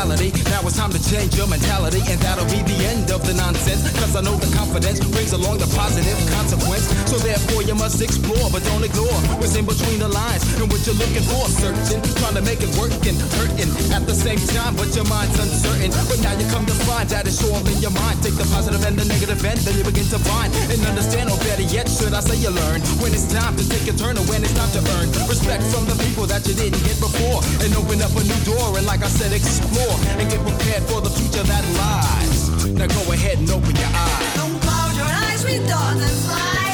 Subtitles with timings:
[0.00, 0.32] reality.
[0.48, 3.84] Now it's time to change your mentality, and that'll be the end of the nonsense.
[4.00, 6.88] Cause I know the confidence brings along the positive consequence.
[7.04, 10.80] So therefore, you must explore, but don't ignore what's in between the lines and what
[10.88, 11.44] you're looking for.
[11.52, 15.36] Searching, trying to make it work and hurting at the same time, but your mind's
[15.36, 15.92] uncertain.
[16.08, 18.24] But now you come to find that it's all in your mind.
[18.24, 21.36] Take the positive and the negative end, then you begin to find and understand, or
[21.44, 24.24] better yet, should I say you learn when it's time to take a turn or
[24.32, 27.70] when it's time to earn respect from the people that you didn't get before and
[27.76, 31.00] open up a new door and like I said, explore before and get prepared for
[31.00, 32.48] the future that lies.
[32.66, 34.34] Now go ahead and open your eyes.
[34.34, 36.70] Don't close your eyes, we don't fly.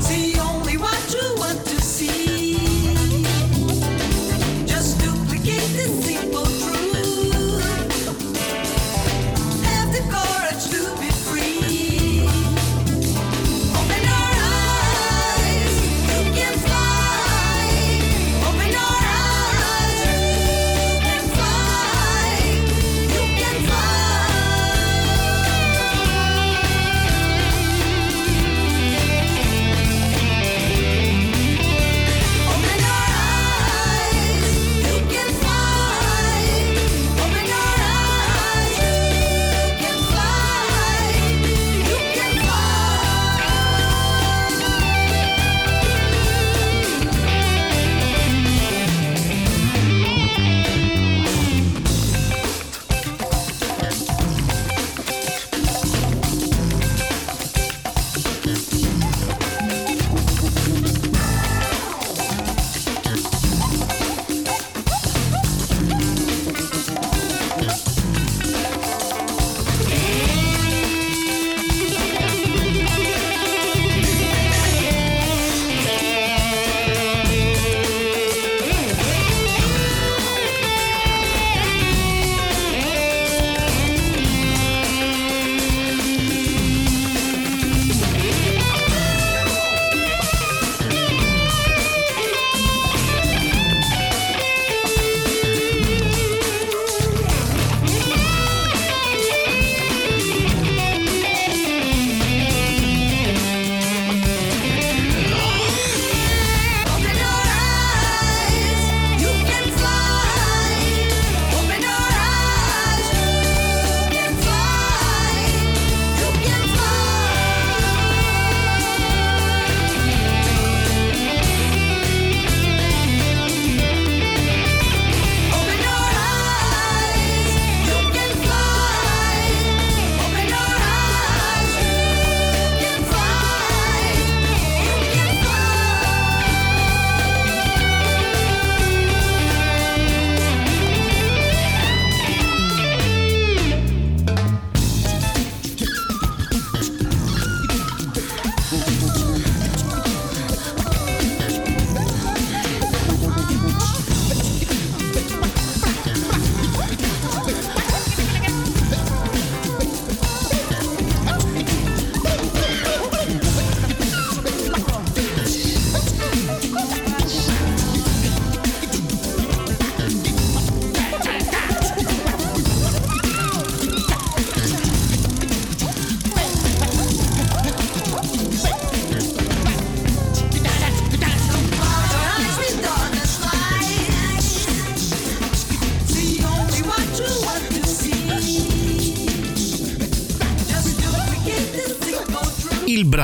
[0.00, 1.69] See only what you want.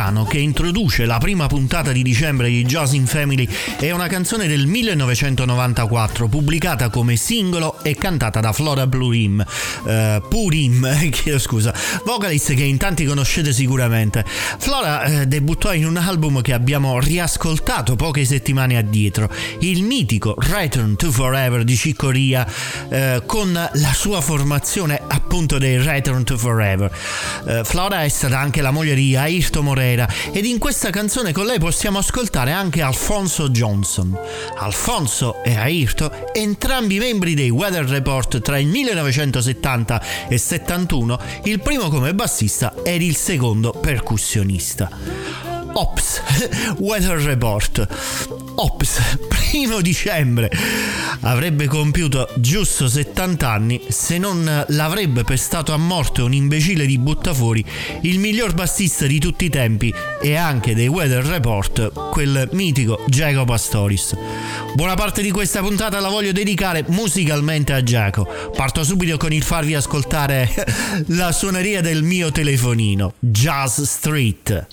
[0.06, 3.49] Brano che introduce la prima puntata di dicembre di Jazz in Family
[3.79, 9.44] è una canzone del 1994 pubblicata come singolo e cantata da Flora Purim,
[9.85, 11.75] uh, Purim chiedo scusa,
[12.05, 14.25] vocalist che in tanti conoscete sicuramente.
[14.58, 19.29] Flora eh, debuttò in un album che abbiamo riascoltato poche settimane addietro,
[19.61, 22.47] il mitico Return to Forever di Ciccoria
[22.88, 26.93] eh, con la sua formazione appunto dei Return to Forever.
[27.47, 29.64] Eh, Flora è stata anche la moglie di Ayrton
[29.96, 34.16] Moreira ed in questa canzone con lei possiamo ascoltare anche Alfonso Johnson.
[34.58, 41.88] Alfonso e Ayrton, entrambi membri dei Weather Report tra il 1970 e 71, il primo
[41.88, 44.90] come bassista ed il secondo percussionista.
[45.72, 46.22] Ops,
[46.78, 48.45] Weather Report.
[48.58, 50.50] Ops, primo dicembre.
[51.20, 57.62] Avrebbe compiuto giusto 70 anni se non l'avrebbe pestato a morte un imbecille di buttafuori,
[58.03, 59.93] il miglior bassista di tutti i tempi
[60.23, 64.17] e anche dei Weather Report, quel mitico Jacopo Pastoris.
[64.75, 68.31] Buona parte di questa puntata la voglio dedicare musicalmente a Giacomo.
[68.55, 70.49] Parto subito con il farvi ascoltare
[71.08, 74.67] la suoneria del mio telefonino, Jazz Street.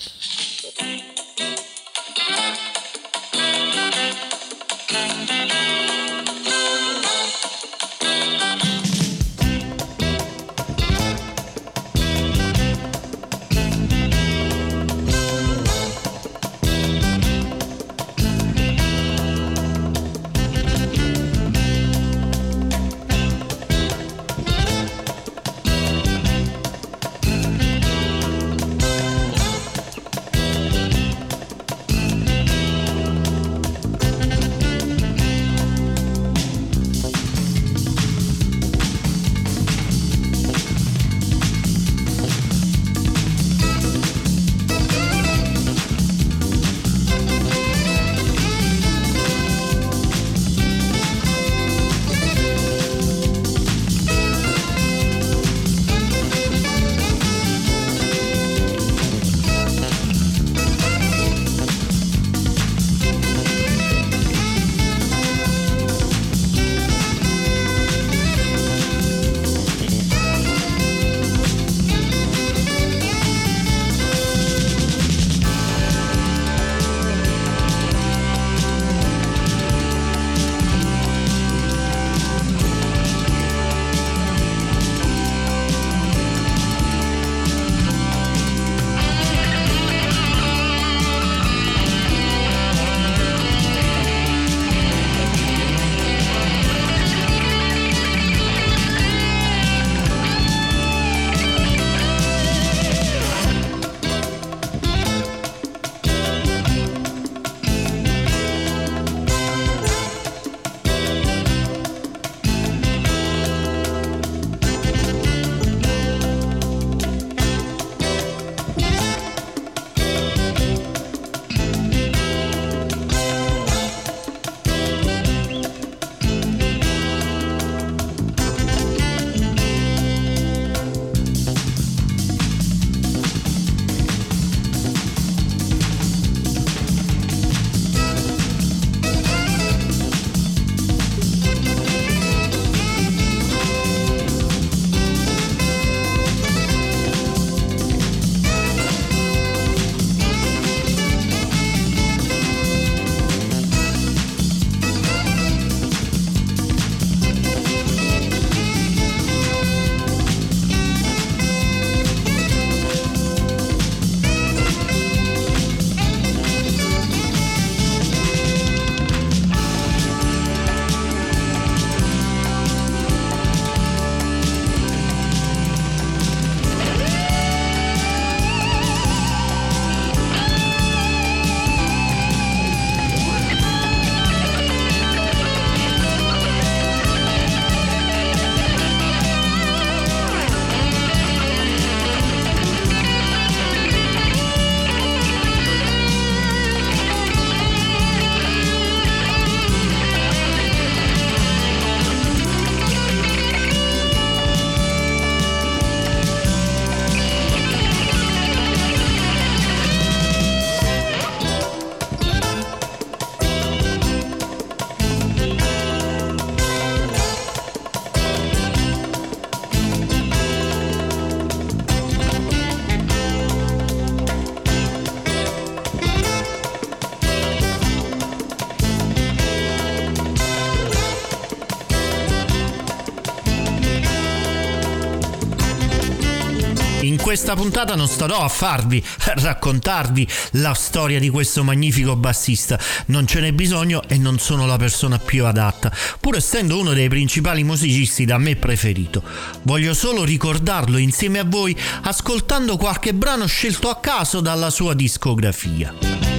[237.16, 243.26] Questa puntata non starò a farvi a raccontarvi la storia di questo magnifico bassista, non
[243.26, 247.62] ce n'è bisogno e non sono la persona più adatta, pur essendo uno dei principali
[247.64, 249.22] musicisti da me preferito.
[249.62, 256.33] Voglio solo ricordarlo insieme a voi ascoltando qualche brano scelto a caso dalla sua discografia.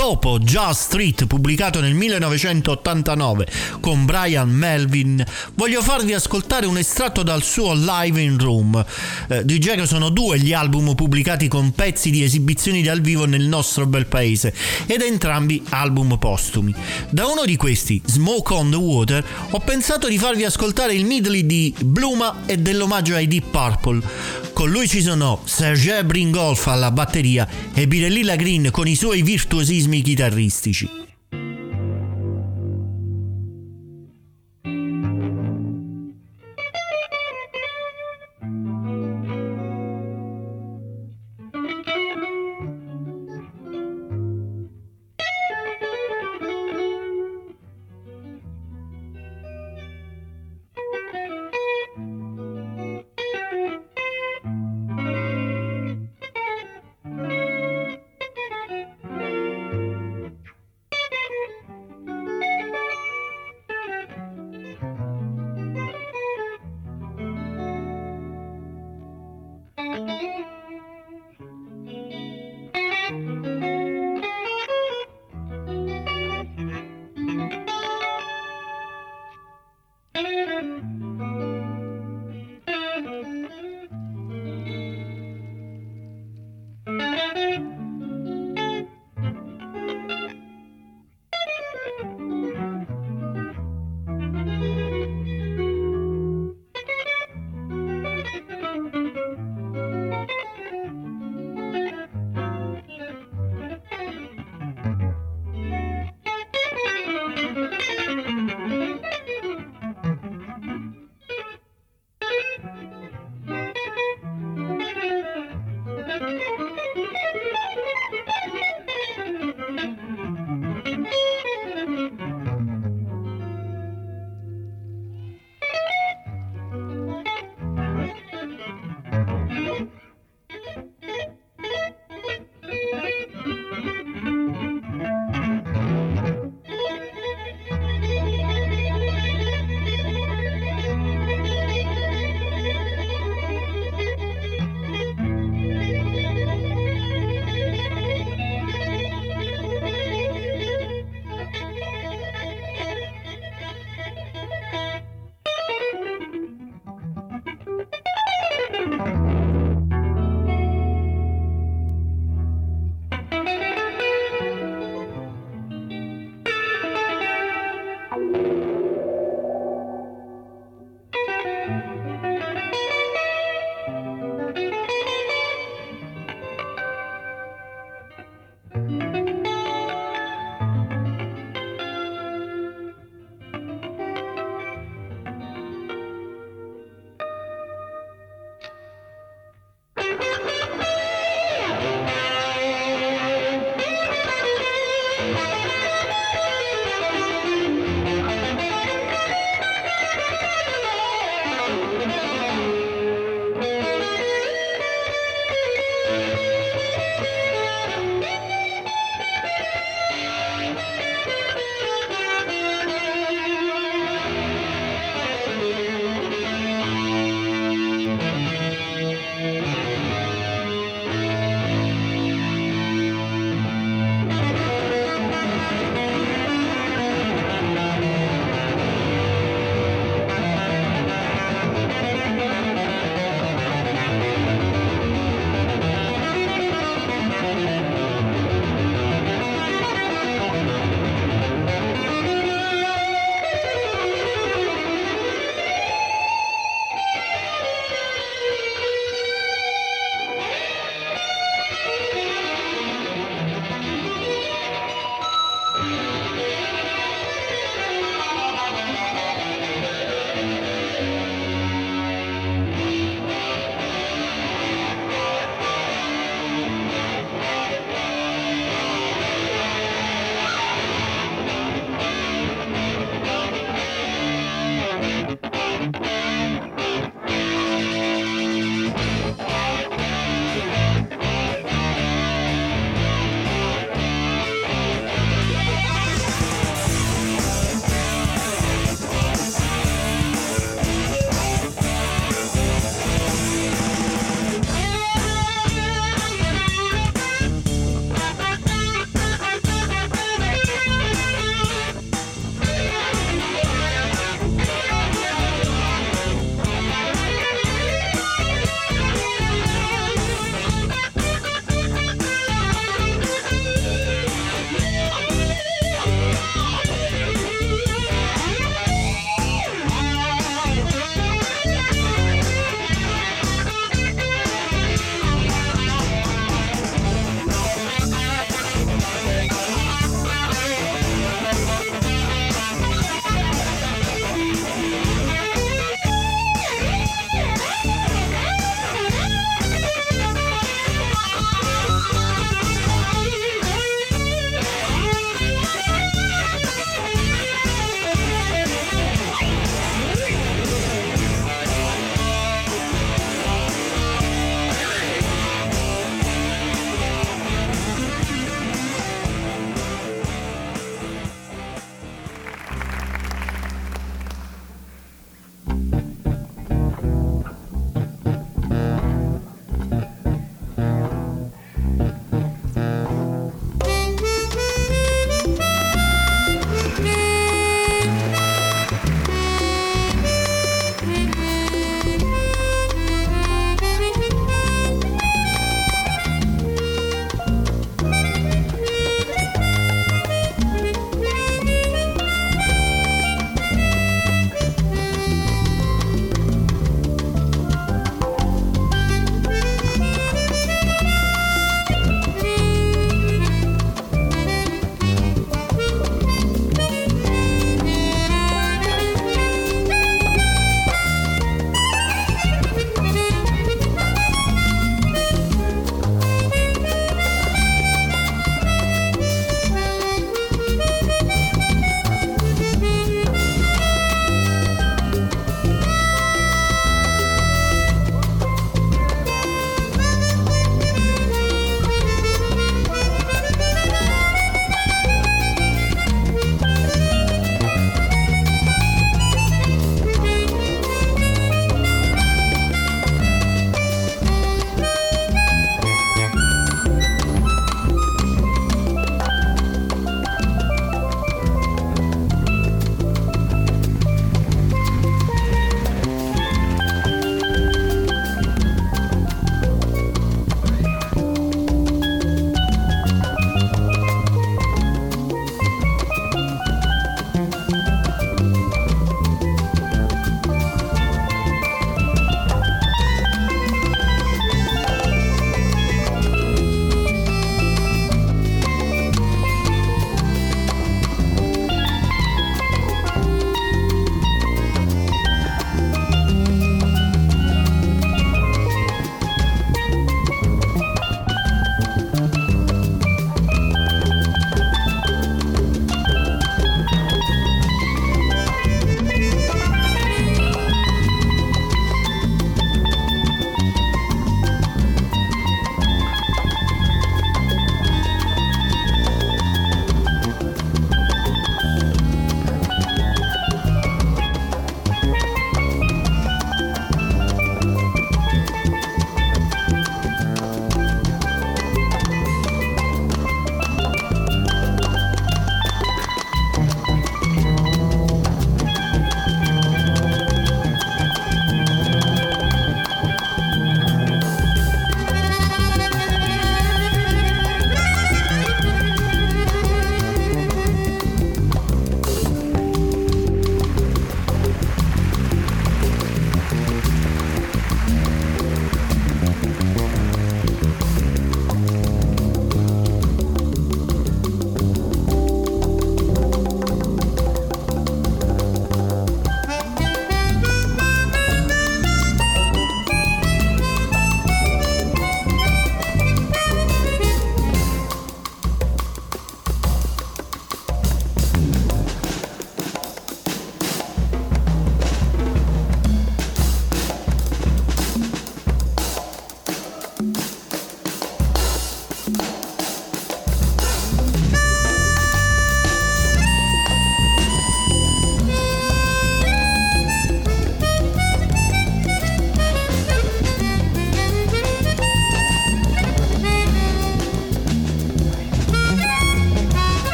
[0.00, 3.46] Dopo Jazz Street, pubblicato nel 1989
[3.80, 5.22] con Brian Melvin,
[5.56, 8.82] voglio farvi ascoltare un estratto dal suo Live in Room.
[9.28, 13.42] Eh, di genere sono due gli album pubblicati con pezzi di esibizioni dal vivo nel
[13.42, 14.54] nostro bel paese,
[14.86, 16.74] ed entrambi album postumi.
[17.10, 21.44] Da uno di questi, Smoke on the Water, ho pensato di farvi ascoltare il medley
[21.44, 24.48] di Bluma e dell'omaggio ai Deep Purple.
[24.54, 29.89] Con lui ci sono Serge Bringolf alla batteria e Birellilla Green con i suoi virtuosismi
[29.98, 31.09] chitarristici.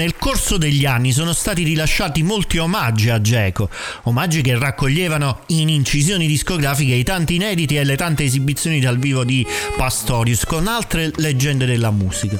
[0.00, 3.68] Nel corso degli anni sono stati rilasciati molti omaggi a Geco,
[4.04, 9.24] omaggi che raccoglievano in incisioni discografiche i tanti inediti e le tante esibizioni dal vivo
[9.24, 12.38] di Pastorius con altre leggende della musica.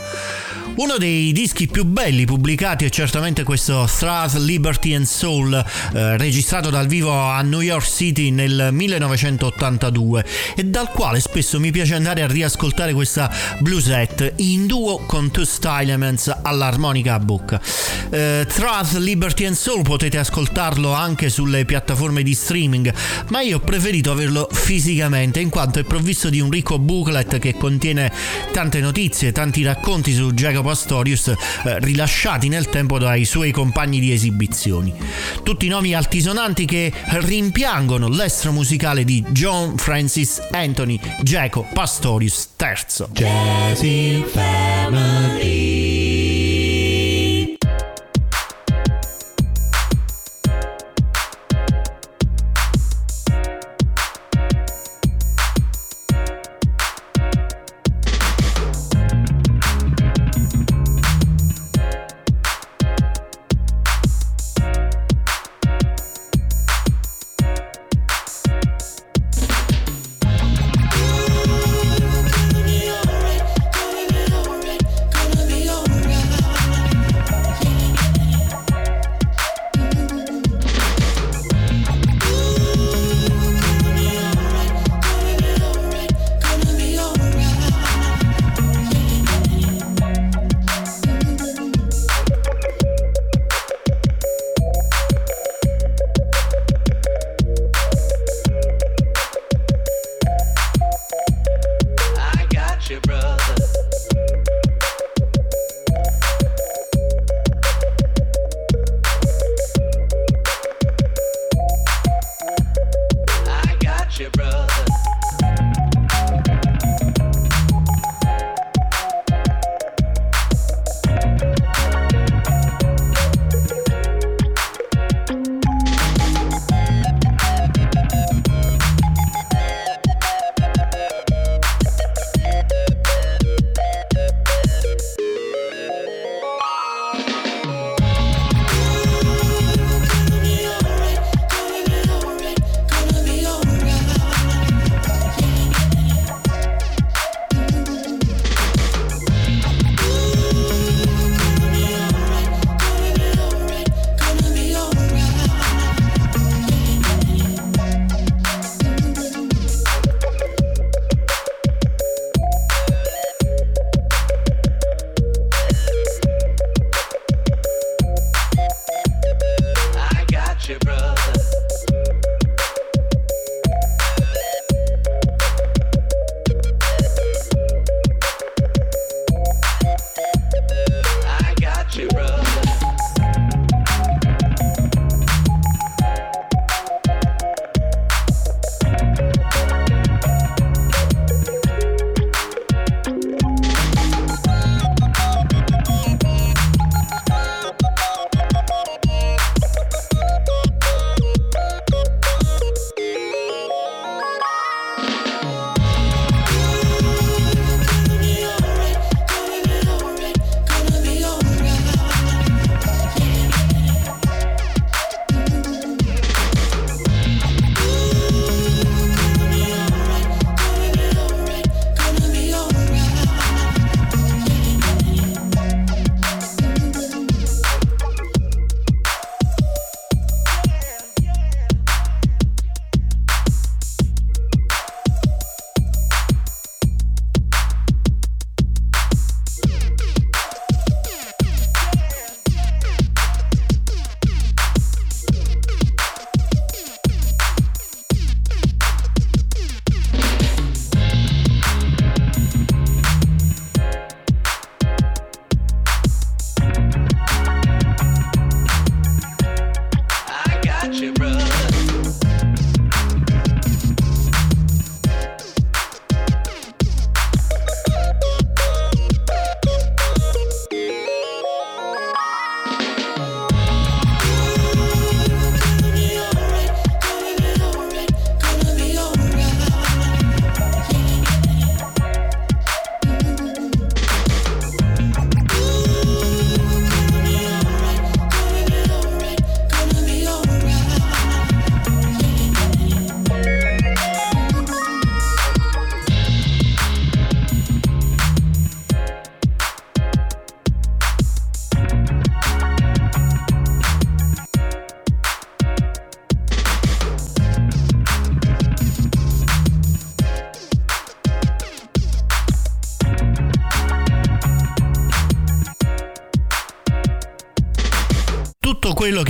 [0.76, 6.70] Uno dei dischi più belli pubblicati è certamente questo Strath, Liberty and Soul, eh, registrato
[6.70, 10.24] dal vivo a New York City nel 1982
[10.56, 15.44] e dal quale spesso mi piace andare a riascoltare questa bluesette in duo con Two
[15.44, 17.60] Style Elements all'armonica a bocca.
[18.10, 22.92] Eh, Strath, Liberty and Soul potete ascoltarlo anche sulle piattaforme di streaming,
[23.28, 27.54] ma io ho preferito averlo fisicamente in quanto è provvisto di un ricco booklet che
[27.56, 28.10] contiene
[28.52, 31.36] tante notizie, tanti racconti su Jacob Jacopo Astorius eh,
[31.80, 34.94] rilasciati nel tempo dai suoi compagni di esibizioni.
[35.42, 43.06] Tutti nomi altisonanti che rimpiangono l'estro musicale di John Francis Anthony Jacopo Pastorius III.
[43.12, 45.69] Jazzy Family.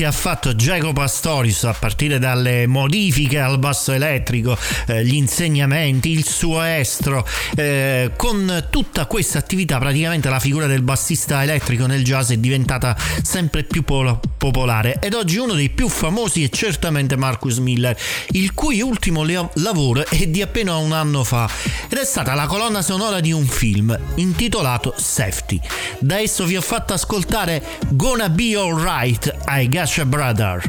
[0.01, 6.11] Che ha fatto Jacopo Pastorius a partire dalle modifiche al basso elettrico, eh, gli insegnamenti,
[6.11, 12.03] il suo estro, eh, con tutta questa attività praticamente la figura del bassista elettrico nel
[12.03, 17.17] jazz è diventata sempre più polo- popolare ed oggi uno dei più famosi è certamente
[17.17, 17.95] Marcus Miller,
[18.31, 21.47] il cui ultimo le- lavoro è di appena un anno fa
[21.91, 25.61] ed è stata la colonna sonora di un film intitolato Safety.
[25.99, 30.63] Da esso vi ho fatto ascoltare Gonna Be Alright ai Sasha Brother.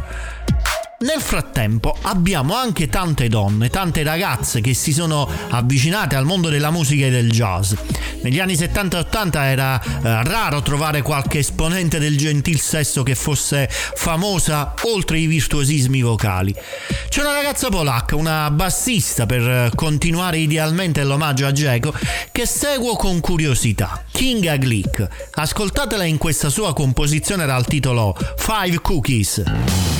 [1.02, 6.70] Nel frattempo abbiamo anche tante donne, tante ragazze che si sono avvicinate al mondo della
[6.70, 7.74] musica e del jazz.
[8.22, 13.16] Negli anni 70 e 80 era eh, raro trovare qualche esponente del gentil sesso che
[13.16, 16.54] fosse famosa oltre i virtuosismi vocali.
[17.10, 21.96] C'è una ragazza polacca, una bassista per continuare idealmente l'omaggio a Geco,
[22.32, 24.04] che seguo con curiosità.
[24.12, 25.08] Kinga Glick.
[25.34, 29.91] Ascoltatela in questa sua composizione dal titolo Five Cookies.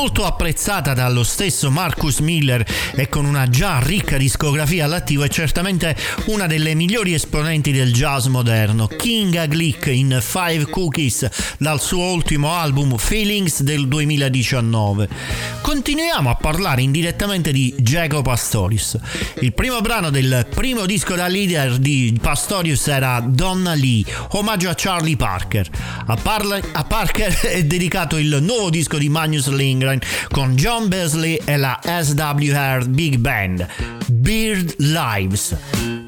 [0.00, 5.94] Molto apprezzata dallo stesso Marcus Miller e con una già ricca discografia all'attivo è certamente
[6.28, 8.86] una delle migliori esponenti del jazz moderno.
[8.86, 15.59] Kinga Glick in Five Cookies dal suo ultimo album Feelings del 2019.
[15.72, 18.98] Continuiamo a parlare indirettamente di Jacob Pastorius.
[19.38, 24.74] Il primo brano del primo disco da leader di Pastorius era Donna Lee, omaggio a
[24.76, 25.70] Charlie Parker.
[26.06, 30.00] A, Parla- a Parker è dedicato il nuovo disco di Magnus Lindgren
[30.32, 33.64] con John Beasley e la SWR Big Band,
[34.08, 35.56] Beard Lives.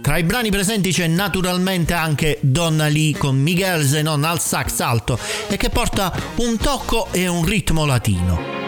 [0.00, 5.16] Tra i brani presenti c'è naturalmente anche Donna Lee con Miguel Zenon al sax alto
[5.46, 8.61] e che porta un tocco e un ritmo latino.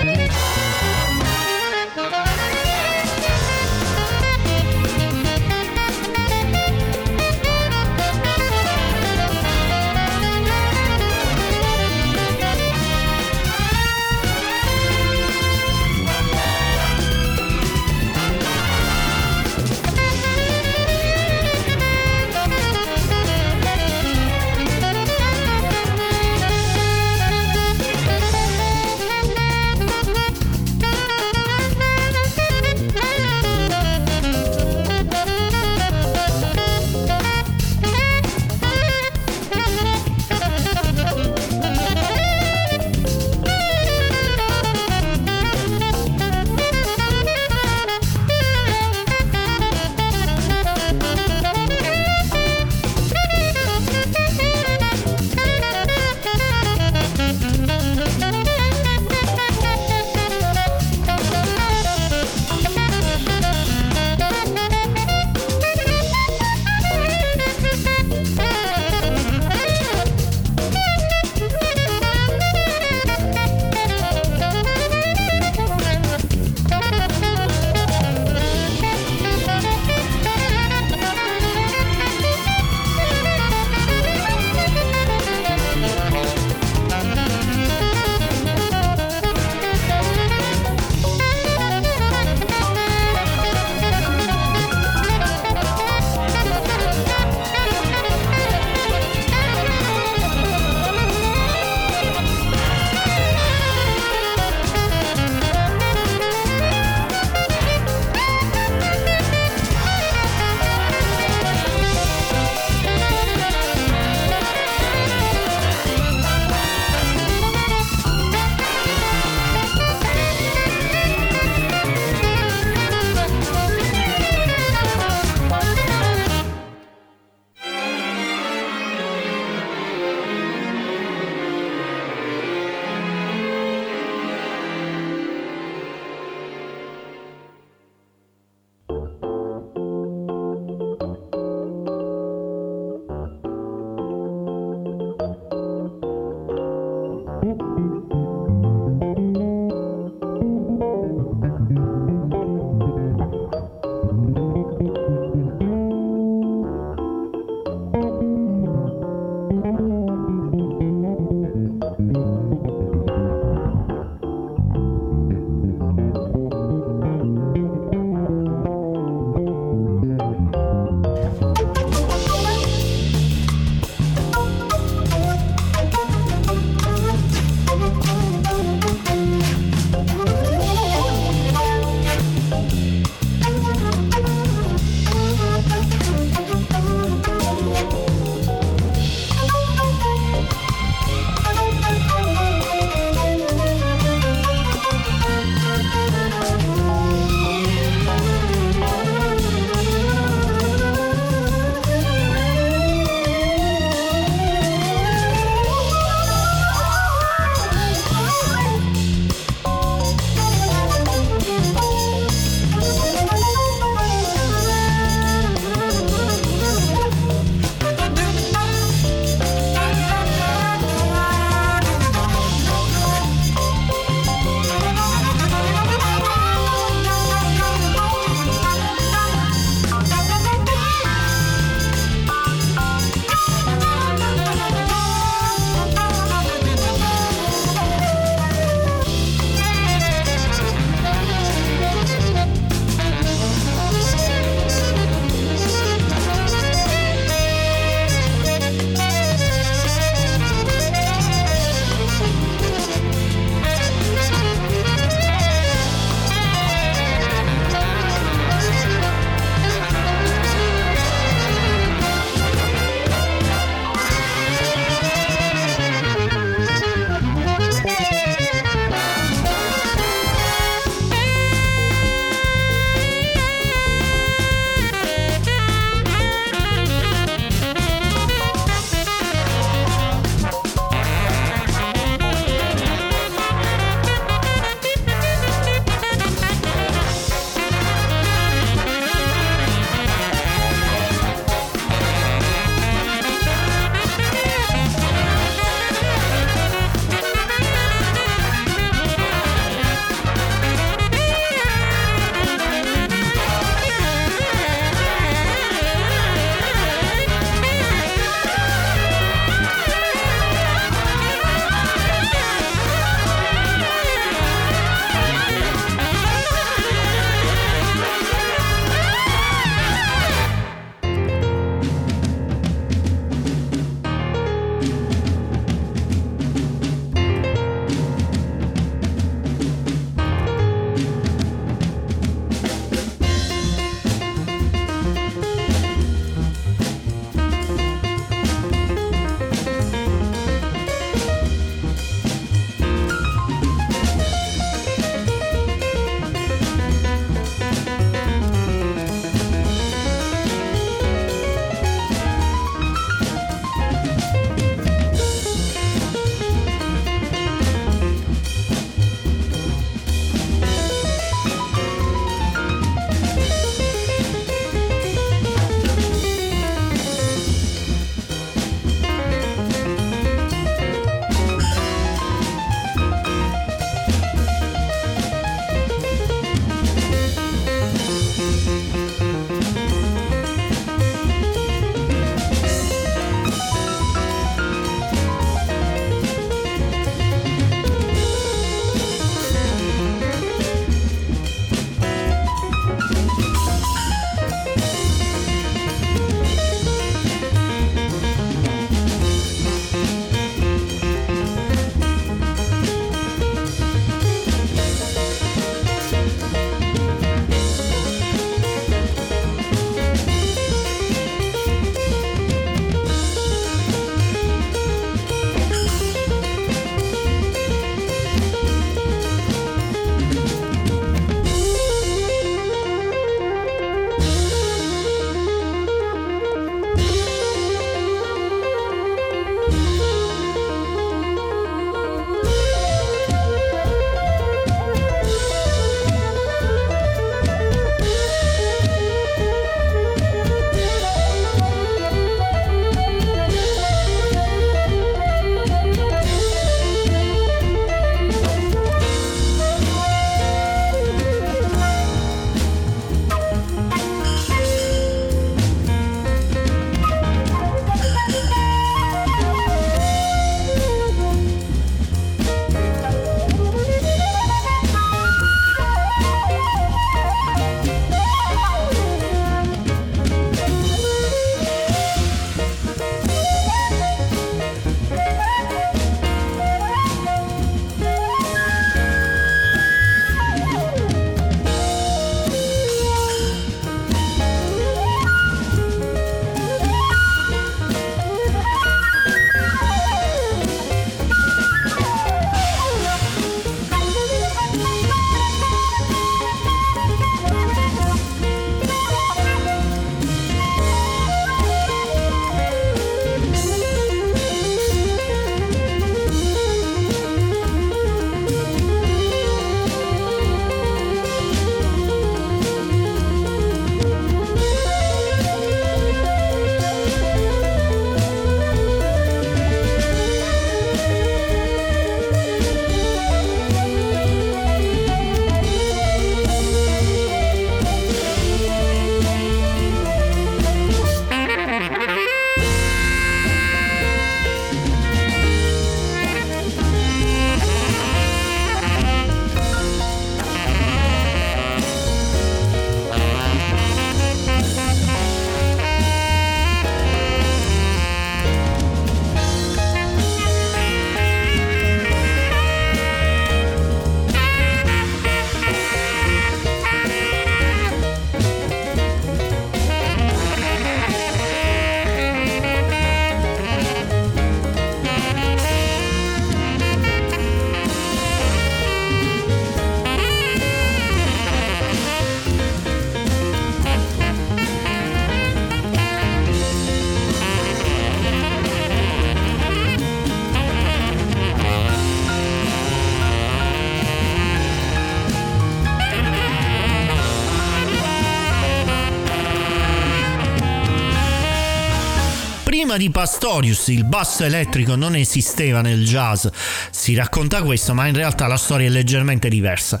[592.94, 596.46] Prima di Pastorius il basso elettrico non esisteva nel jazz,
[596.92, 600.00] si racconta questo, ma in realtà la storia è leggermente diversa.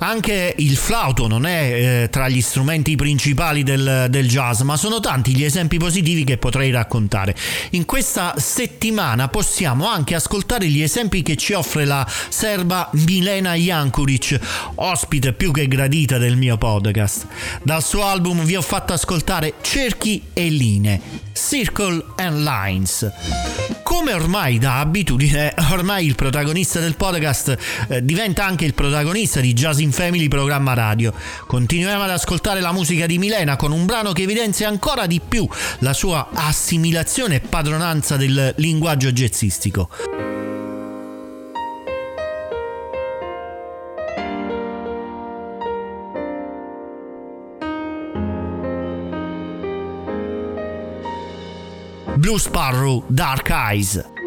[0.00, 5.00] Anche il flauto non è eh, tra gli strumenti principali del, del jazz, ma sono
[5.00, 7.34] tanti gli esempi positivi che potrei raccontare.
[7.70, 14.38] In questa settimana possiamo anche ascoltare gli esempi che ci offre la serba Milena Jankuric,
[14.76, 17.26] ospite più che gradita del mio podcast.
[17.62, 21.00] Dal suo album vi ho fatto ascoltare Cerchi e Linee,
[21.32, 23.10] Circle and Lines.
[23.98, 29.52] Come ormai da abitudine, ormai il protagonista del podcast eh, diventa anche il protagonista di
[29.52, 31.12] Jazz in Family programma radio.
[31.48, 35.48] Continuiamo ad ascoltare la musica di Milena con un brano che evidenzia ancora di più
[35.80, 39.88] la sua assimilazione e padronanza del linguaggio jazzistico.
[52.28, 54.17] Blue Sparrow Dark Eyes.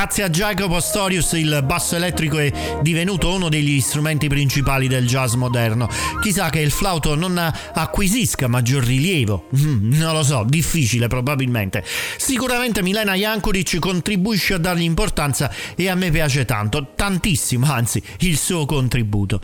[0.00, 5.34] Grazie a Jacopo Astorius il basso elettrico è divenuto uno degli strumenti principali del jazz
[5.34, 5.90] moderno.
[6.22, 9.48] Chissà che il flauto non acquisisca maggior rilievo.
[9.54, 11.84] Mm, non lo so, difficile probabilmente.
[12.16, 18.38] Sicuramente Milena Jankuric contribuisce a dargli importanza e a me piace tanto, tantissimo, anzi, il
[18.38, 19.42] suo contributo.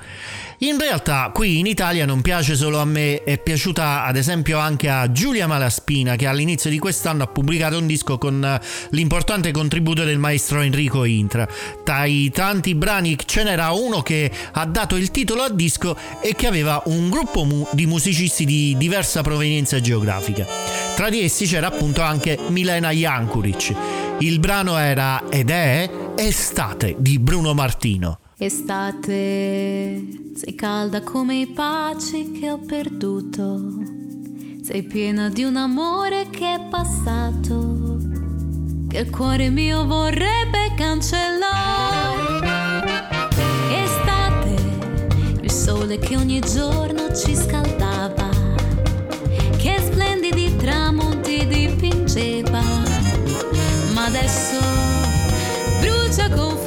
[0.60, 4.88] In realtà qui in Italia non piace solo a me, è piaciuta ad esempio anche
[4.88, 10.16] a Giulia Malaspina che all'inizio di quest'anno ha pubblicato un disco con l'importante contributo del
[10.16, 11.48] maestro Enrico Intra.
[11.82, 16.34] Tra i tanti brani ce n'era uno che ha dato il titolo al disco e
[16.34, 20.46] che aveva un gruppo mu- di musicisti di diversa provenienza geografica.
[20.94, 23.74] Tra di essi c'era appunto anche Milena Jankuric.
[24.18, 28.18] Il brano era ed è Estate di Bruno Martino.
[28.38, 30.02] Estate,
[30.34, 33.72] sei calda come i baci che ho perduto,
[34.62, 37.95] sei piena di un amore che è passato,
[38.96, 42.40] che il cuore mio vorrebbe cancellare.
[43.70, 44.56] Estate,
[45.42, 48.30] il sole che ogni giorno ci scaldava,
[49.58, 52.62] che splendidi tramonti dipingeva,
[53.92, 54.60] ma adesso
[55.80, 56.65] brucia con furia.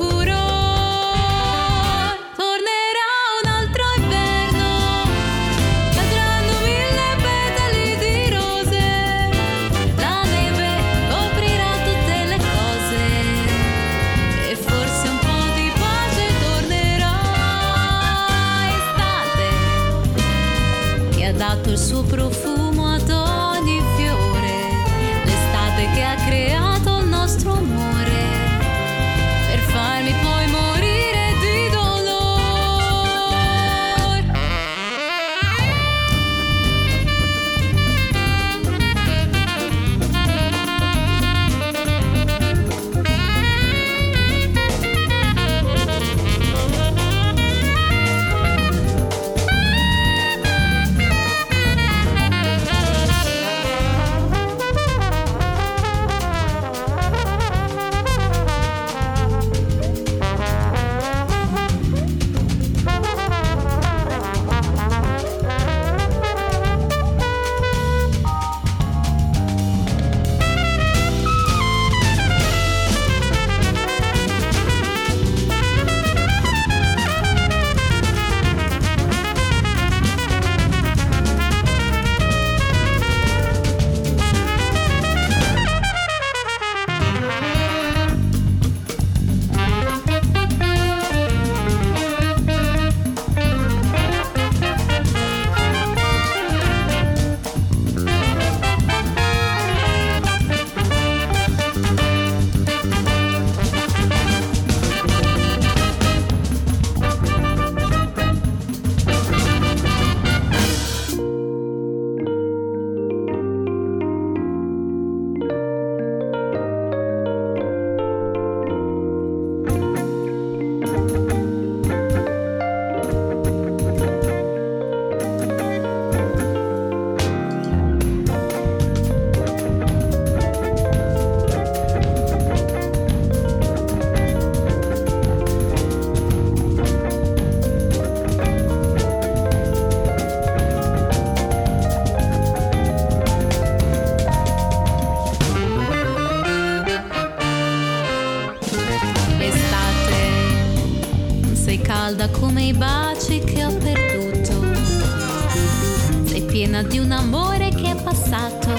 [158.29, 158.78] Passato,